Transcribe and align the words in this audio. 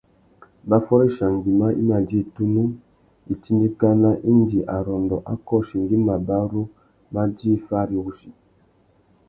Mbaffôréchia 0.65 1.27
nguimá 1.35 1.67
i 1.81 1.83
mà 1.89 1.97
djï 2.07 2.19
tunu 2.33 2.63
itindikana 3.33 4.11
indi 4.31 4.59
arrôndô 4.75 5.17
a 5.33 5.33
kôchi 5.47 5.75
ngüi 5.83 5.97
mabarú 6.07 6.61
mà 7.13 7.21
djï 7.35 7.51
fari 7.67 7.95
wussi. 8.03 8.29